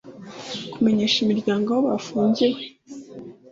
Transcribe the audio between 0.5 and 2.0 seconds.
kumenyesha imiryango aho